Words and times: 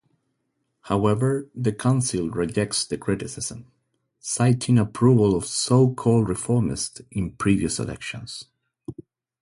However, 0.85 1.47
the 1.53 1.71
council 1.71 2.31
rejects 2.31 2.85
the 2.85 2.97
criticism, 2.97 3.71
citing 4.19 4.79
approval 4.79 5.35
of 5.35 5.45
so-called 5.45 6.27
reformists 6.27 7.05
in 7.11 7.33
previous 7.33 7.77
elections. 7.77 8.45